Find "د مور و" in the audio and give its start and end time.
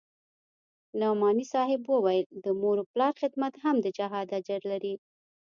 2.43-2.87